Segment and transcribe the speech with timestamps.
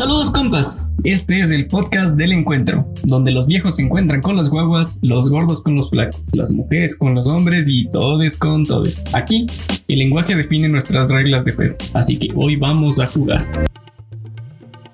[0.00, 4.48] Saludos compas, este es el podcast del encuentro, donde los viejos se encuentran con los
[4.48, 9.04] guaguas, los gordos con los flacos, las mujeres con los hombres y todes con todes.
[9.12, 9.46] Aquí,
[9.88, 13.42] el lenguaje define nuestras reglas de juego, así que hoy vamos a jugar.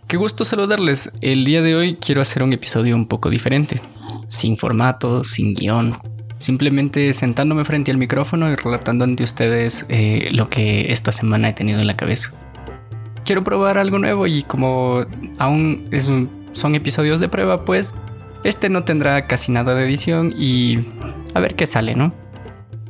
[0.09, 1.13] Qué gusto saludarles.
[1.21, 3.81] El día de hoy quiero hacer un episodio un poco diferente,
[4.27, 5.97] sin formato, sin guion,
[6.39, 11.53] simplemente sentándome frente al micrófono y relatando ante ustedes eh, lo que esta semana he
[11.53, 12.33] tenido en la cabeza
[13.27, 15.05] quiero probar algo nuevo y como
[15.39, 15.91] aún
[16.53, 17.95] son episodios de prueba, pues
[18.45, 20.87] este no tendrá casi nada de edición y
[21.35, 22.15] a ver qué sale, ¿no?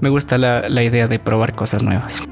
[0.01, 2.23] Me gusta la, la idea de probar cosas nuevas.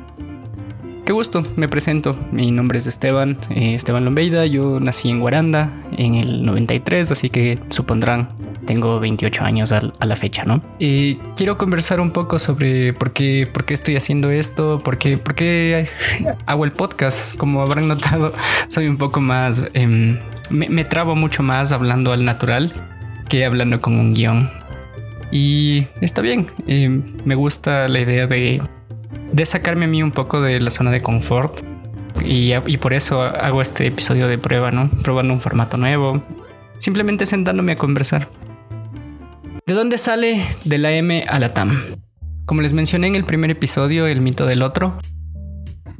[1.06, 2.16] Qué gusto, me presento.
[2.30, 4.46] Mi nombre es Esteban, eh, Esteban Lombeida.
[4.46, 8.28] Yo nací en Guaranda en el 93, así que supondrán
[8.64, 10.62] tengo 28 años a, la fecha, ¿no?
[10.78, 15.18] Y quiero conversar un poco sobre por qué, por qué estoy haciendo esto, por qué,
[15.18, 15.88] por qué
[16.46, 17.36] hago el podcast.
[17.36, 18.32] Como habrán notado,
[18.68, 19.66] soy un poco más...
[19.74, 20.18] Em,
[20.50, 22.72] me, trabo mucho más hablando al natural
[23.28, 24.50] que hablando con un guion.
[25.32, 28.60] Y está bien, em, me gusta la idea de
[29.34, 31.60] de sacarme a mí un poco de la zona de confort.
[32.24, 34.88] Y, y, por eso hago este episodio de prueba, ¿no?
[35.02, 36.22] Probando un formato nuevo.
[36.78, 38.28] Simplemente sentándome a conversar.
[39.66, 41.86] ¿De dónde sale de la M a la TAM?
[42.44, 44.98] Como les mencioné en el primer episodio, El mito del otro,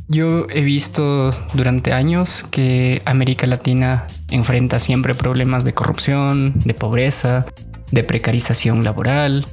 [0.07, 7.47] yo he visto durante años que América Latina enfrenta siempre problemas de corrupción, de pobreza,
[7.91, 9.47] de precarización laboral,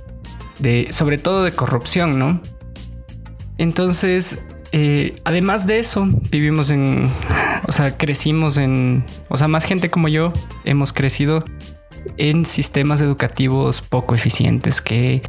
[0.59, 2.41] de sobre todo de corrupción, ¿no?
[3.57, 7.09] Entonces, eh, además de eso, vivimos en,
[7.65, 10.33] o sea, crecimos en, o sea, más gente como yo
[10.65, 11.45] hemos crecido
[12.17, 15.21] en sistemas educativos poco eficientes que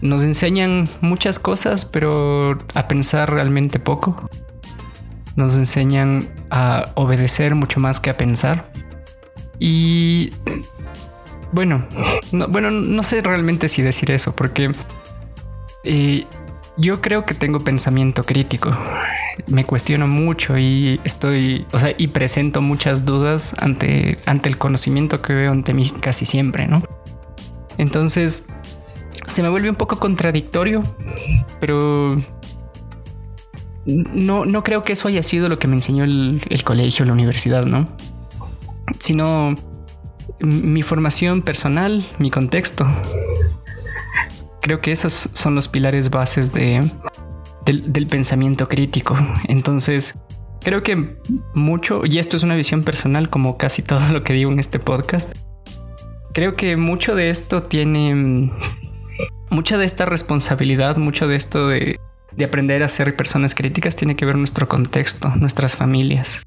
[0.00, 4.28] nos enseñan muchas cosas, pero a pensar realmente poco.
[5.36, 8.70] Nos enseñan a obedecer mucho más que a pensar.
[9.58, 10.30] Y
[11.52, 11.86] bueno,
[12.32, 14.72] no, bueno, no sé realmente si decir eso, porque
[15.84, 16.26] eh,
[16.76, 18.76] yo creo que tengo pensamiento crítico.
[19.48, 25.20] Me cuestiono mucho y estoy, o sea, y presento muchas dudas ante, ante el conocimiento
[25.22, 26.82] que veo ante mí casi siempre, ¿no?
[27.78, 28.46] Entonces,
[29.26, 30.82] se me vuelve un poco contradictorio,
[31.60, 32.10] pero
[33.86, 37.12] no, no creo que eso haya sido lo que me enseñó el, el colegio, la
[37.12, 37.88] universidad, ¿no?
[38.98, 39.54] Sino
[40.40, 42.86] mi formación personal, mi contexto,
[44.60, 46.80] creo que esos son los pilares bases de,
[47.64, 49.16] del, pensamiento crítico.
[49.48, 50.18] Entonces,
[50.60, 51.16] creo que
[51.54, 54.78] mucho, y esto es una visión personal como casi todo lo que digo en este
[54.78, 55.36] podcast,
[56.32, 58.50] creo que mucho de esto tiene,
[59.50, 61.98] mucha de esta responsabilidad, mucho de esto de,
[62.32, 66.42] de aprender a ser personas críticas tiene que ver nuestro contexto, nuestras familias.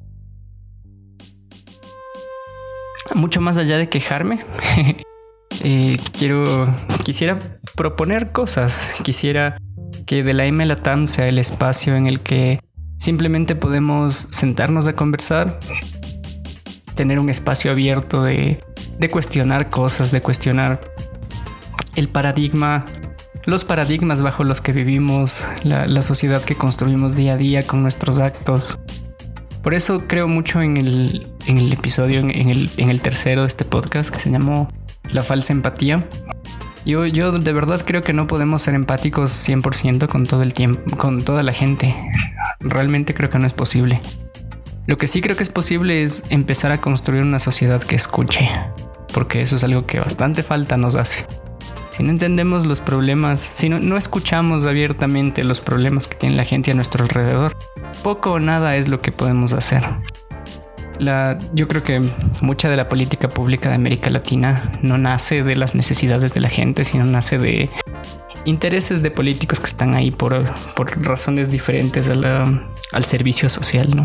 [3.13, 4.43] Mucho más allá de quejarme,
[5.61, 7.37] Eh, quiero, quisiera
[7.75, 9.57] proponer cosas, quisiera
[10.05, 12.59] que de la M la TAM sea el espacio en el que
[12.97, 15.59] simplemente podemos sentarnos a conversar,
[16.95, 18.59] tener un espacio abierto de,
[19.11, 20.79] cuestionar cosas, de cuestionar
[21.95, 22.85] el paradigma,
[23.45, 28.19] los paradigmas bajo los que vivimos, la, sociedad que construimos día a día con nuestros
[28.19, 28.79] actos.
[29.61, 34.13] Por eso creo mucho en el, episodio, en, el, en el tercero de este podcast
[34.13, 34.69] que se llamó
[35.11, 36.07] la falsa empatía.
[36.85, 40.81] Yo, yo de verdad creo que no podemos ser empáticos 100% con todo el tiempo,
[40.97, 41.95] con toda la gente.
[42.59, 44.01] Realmente creo que no es posible.
[44.85, 48.49] Lo que sí creo que es posible es empezar a construir una sociedad que escuche,
[49.13, 51.25] porque eso es algo que bastante falta nos hace.
[51.89, 56.43] Si no entendemos los problemas, si no, no escuchamos abiertamente los problemas que tiene la
[56.43, 57.55] gente a nuestro alrededor,
[58.03, 59.85] poco o nada es lo que podemos hacer
[61.53, 62.01] yo creo que
[62.41, 66.49] mucha de la política pública de América Latina no nace de las necesidades de la
[66.49, 67.69] gente, sino nace de
[68.45, 70.53] intereses de políticos que están ahí por,
[71.01, 74.03] razones diferentes al servicio social, ¿no?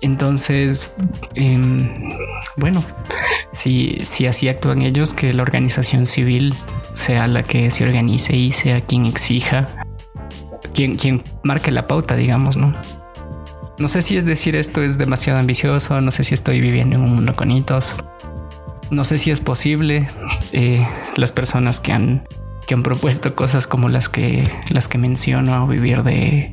[0.00, 0.94] Entonces,
[1.34, 1.88] em,
[2.56, 2.84] bueno,
[3.52, 6.54] si, si así actúan ellos, que la organización civil
[6.94, 9.66] sea la que se organice y sea quien exija,
[10.74, 12.74] quien, quien marque la pauta, digamos, ¿no?
[13.78, 17.04] No sé si es decir esto es demasiado ambicioso, no sé si estoy viviendo en
[17.04, 17.96] un mundo con hitos,
[18.90, 20.08] no sé si es posible.
[20.52, 20.86] Eh,
[21.16, 22.24] las personas que han,
[22.66, 26.50] que han propuesto cosas como las que, las que menciono, vivir de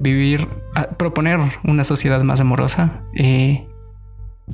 [0.00, 0.46] vivir,
[0.98, 3.66] proponer una sociedad más amorosa, eh,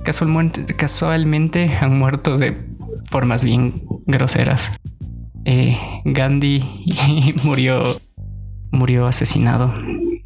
[0.05, 2.57] casualmente, casualmente han muerto de
[3.11, 4.73] formas bien groseras.
[5.45, 6.63] Eh, Gandhi
[7.45, 7.83] murió,
[8.71, 9.75] murió asesinado.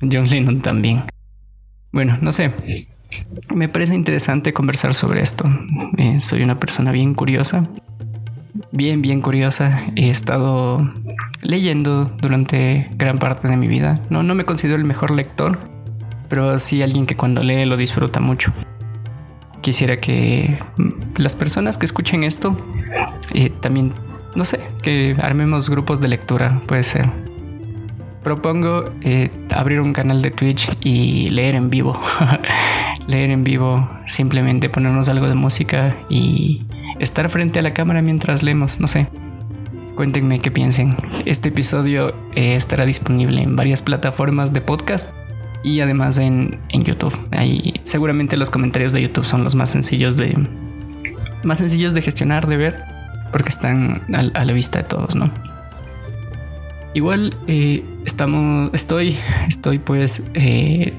[0.03, 1.05] John Lennon también.
[1.95, 2.51] Bueno, no sé.
[3.55, 5.45] me parece interesante conversar sobre esto.
[5.97, 7.63] Eh, soy una persona bien curiosa.
[8.73, 9.87] Bien, bien curiosa.
[9.95, 10.93] He estado
[11.43, 14.01] leyendo durante gran parte de mi vida.
[14.11, 15.61] No, no me considero el mejor lector,
[16.29, 18.53] pero sí alguien que cuando lee lo disfruta mucho.
[19.61, 20.59] Quisiera que
[21.17, 22.59] las personas que escuchen esto
[23.35, 23.93] eh, también,
[24.35, 27.09] no sé, que armemos grupos de lectura, puede ser.
[28.25, 32.01] Propongo eh, abrir un canal de Twitch y leer en vivo.
[33.07, 36.63] leer en vivo, simplemente ponernos algo de música y
[36.99, 39.09] estar frente a la cámara mientras leemos, no sé.
[39.95, 40.97] Cuéntenme qué piensen.
[41.25, 45.13] Este episodio eh, estará disponible en varias plataformas de podcast
[45.63, 47.17] y además en, YouTube.
[47.31, 50.37] Ahí seguramente los comentarios de YouTube son los más sencillos de
[51.45, 52.83] más sencillos de gestionar, de ver,
[53.33, 55.31] porque están a, la vista de todos, ¿no?
[56.95, 59.17] Igual eh, estamos, estoy,
[59.49, 60.95] estoy pues eh,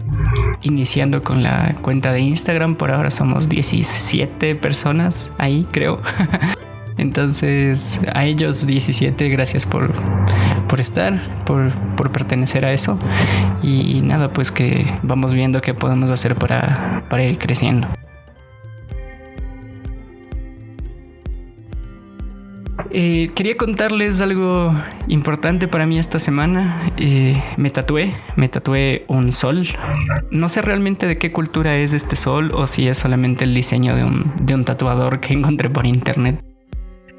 [0.61, 2.75] iniciando con la cuenta de Instagram.
[2.75, 6.01] Por ahora somos 17 personas ahí, creo.
[6.97, 9.93] Entonces, a ellos 17, gracias por,
[10.67, 12.97] por estar, por, por, pertenecer a eso.
[13.61, 17.87] Y nada, pues que vamos viendo qué podemos hacer para, para ir creciendo.
[22.97, 24.73] Eh, quería contarles algo
[25.09, 26.93] importante para mí esta semana.
[26.95, 29.67] Eh, me tatué, me tatué un sol.
[30.31, 33.97] No sé realmente de qué cultura es este sol o si es solamente el diseño
[33.97, 36.41] de un, de un tatuador que encontré por internet.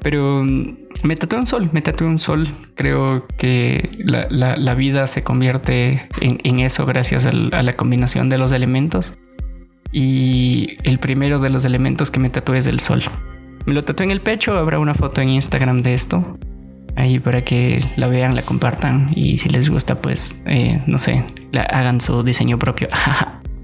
[0.01, 2.47] Pero mm, me tatué un sol, me tatué un sol.
[2.73, 9.13] Creo que la, vida se convierte en, eso gracias a la combinación de los elementos.
[9.91, 13.03] Y el primero de los elementos que me tatué es el sol.
[13.67, 16.23] Me lo tatué en el pecho, habrá una foto en Instagram de esto.
[16.95, 21.25] Ahí para que la vean, la compartan y si les gusta, pues, eh, no sé,
[21.69, 22.87] hagan su diseño propio.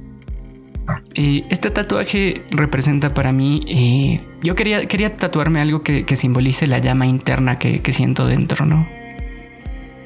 [1.15, 7.07] este tatuaje representa para mí, eh, yo quería, quería tatuarme algo que, simbolice la llama
[7.07, 8.85] interna que, que, siento dentro, ¿no?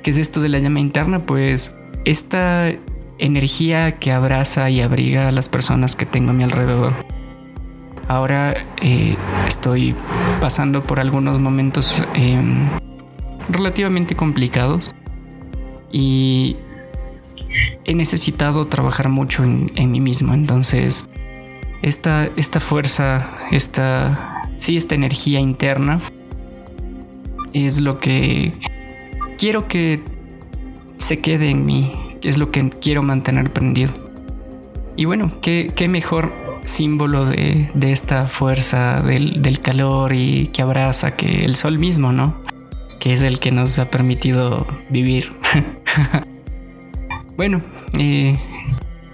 [0.03, 1.23] ¿Qué es esto de la llama interna?
[1.23, 2.71] Pues esta
[3.17, 7.16] energía que abraza y abriga a las personas que tengo a mi alrededor
[8.07, 9.17] Ahora eh,
[9.47, 9.93] estoy
[10.39, 12.69] pasando por algunos momentos em,
[13.49, 14.95] relativamente complicados
[15.91, 16.55] y
[17.83, 20.33] he necesitado trabajar mucho en, mí mismo.
[20.33, 21.09] Entonces,
[21.81, 25.99] esta, esta fuerza, esta, sí, esta energía interna
[27.51, 28.53] es lo que
[29.37, 30.01] quiero que
[30.97, 33.93] se quede en mí, es lo que quiero mantener prendido.
[34.95, 41.45] Y bueno, qué, qué mejor símbolo de, esta fuerza del, calor y que abraza que
[41.45, 42.43] el sol mismo, ¿no?
[42.99, 45.35] Que es el que nos ha permitido vivir.
[47.37, 47.61] bueno,
[47.97, 48.37] eh,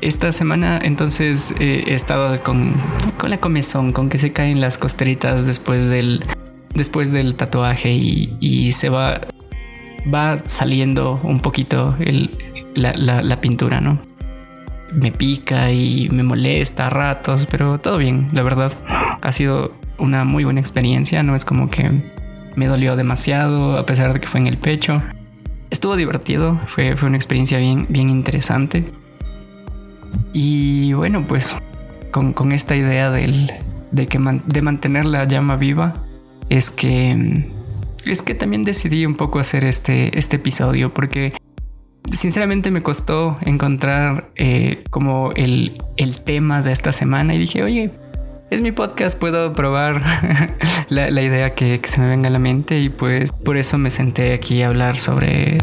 [0.01, 2.73] esta semana entonces eh, he estado con,
[3.27, 6.25] la comezón, con que se caen las costeritas después del,
[6.73, 9.21] después del tatuaje y, se va,
[10.13, 11.95] va saliendo un poquito
[12.75, 14.12] la pintura, ¿no?
[14.93, 18.71] Me pica y me molesta a ratos, pero todo bien, la verdad.
[19.21, 22.11] Ha sido una muy buena experiencia, no es como que
[22.55, 25.01] me dolió demasiado a pesar de que fue en el pecho.
[25.69, 28.91] Estuvo divertido, fue, fue una experiencia bien, bien interesante.
[30.33, 31.55] Y bueno, pues
[32.11, 33.51] con, esta idea del,
[33.91, 35.93] de, que de mantener la llama viva,
[36.49, 37.49] es que,
[38.05, 41.33] es que también decidí un poco hacer este, este episodio porque
[42.13, 45.73] sinceramente me costó encontrar eh, como el,
[46.25, 47.91] tema de esta semana y dije, oye,
[48.49, 50.01] es mi podcast, puedo probar
[50.89, 54.33] la, idea que, se me venga a la mente y pues por eso me senté
[54.33, 55.57] aquí a hablar sobre,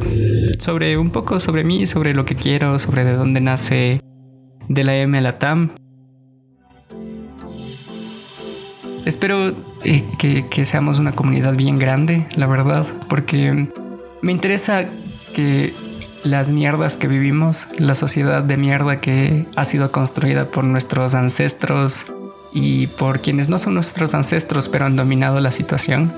[0.59, 4.00] sobre un poco sobre mí, sobre lo que quiero, sobre de dónde nace
[4.69, 5.71] de la M a la TAM.
[9.07, 9.54] Espero
[9.85, 13.69] eh, que, que seamos una comunidad bien grande, la verdad, porque
[14.21, 14.85] me interesa
[15.35, 15.73] que
[16.25, 22.12] las mierdas que vivimos, la sociedad de mierda que ha sido construida por nuestros ancestros
[22.53, 26.12] y por quienes no son nuestros ancestros pero han dominado la situación,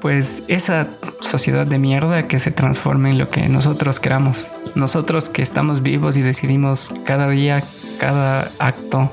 [0.00, 0.88] pues esa
[1.20, 4.46] sociedad de mierda que se transforme en lo que nosotros queramos.
[4.74, 7.62] Nosotros que estamos vivos y decidimos cada día,
[7.98, 9.10] cada acto,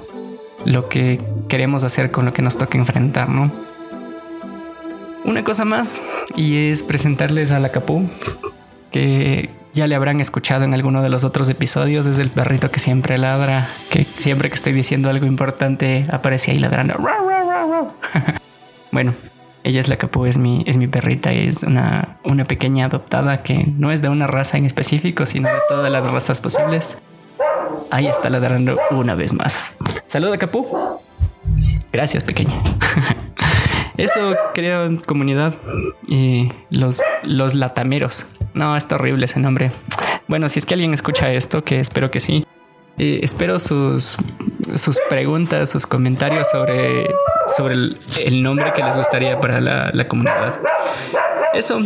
[0.66, 3.52] lo que queremos hacer con lo que nos toca enfrentar, ¿no?
[5.26, 6.02] Una cosa más
[6.36, 7.72] y es presentarles a la
[8.92, 12.08] que ya le habrán escuchado en alguno de los otros episodios.
[12.08, 16.60] Es el perrito que siempre ladra, que siempre que estoy diciendo algo importante aparece ahí
[16.60, 16.96] ladrando.
[18.92, 19.14] bueno,
[19.64, 23.66] ella es la Capú, es mi, es mi perrita es una, una pequeña adoptada que
[23.78, 26.98] no es de una raza en específico, sino de todas las razas posibles.
[27.92, 29.76] Ahí está ladrando una vez más.
[30.08, 30.68] Saluda, Capú.
[31.92, 32.62] Gracias, pequeña.
[33.98, 35.56] Eso creo comunidad.
[36.08, 38.28] Y los, los latameros.
[38.58, 39.72] No, está horrible ese nombre.
[40.28, 42.44] Bueno, si es que alguien escucha esto, que espero que sí.
[42.98, 44.18] Eh, espero sus,
[44.76, 47.08] sus preguntas, sus comentarios sobre,
[47.56, 50.60] sobre el, nombre que les gustaría para la, la comunidad.
[51.54, 51.82] Eso,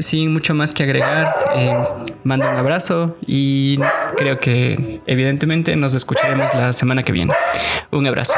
[0.00, 1.78] sin mucho más que agregar, eh,
[2.24, 3.78] mando un abrazo y
[4.16, 7.32] creo que evidentemente nos escucharemos la semana que viene.
[7.92, 8.34] Un abrazo.